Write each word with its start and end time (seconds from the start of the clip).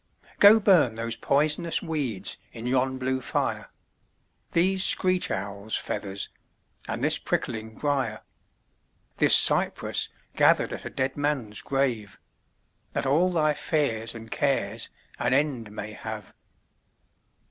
Go 0.39 0.59
burn 0.59 0.95
those 0.95 1.15
poisonous 1.15 1.83
weeds 1.83 2.39
in 2.53 2.65
yon 2.65 2.97
blue 2.97 3.21
fire, 3.21 3.69
These 4.53 4.83
screech 4.83 5.29
owl's 5.29 5.75
feathers 5.75 6.29
and 6.87 7.03
this 7.03 7.19
prickling 7.19 7.75
briar, 7.75 8.21
This 9.17 9.35
cypress 9.35 10.09
gathered 10.35 10.73
at 10.73 10.85
a 10.85 10.89
dead 10.89 11.17
man's 11.17 11.61
grave, 11.61 12.19
That 12.93 13.05
all 13.05 13.29
thy 13.31 13.53
fears 13.53 14.15
and 14.15 14.31
cares 14.31 14.89
an 15.19 15.35
end 15.35 15.69
may 15.71 15.91
have. 15.91 16.33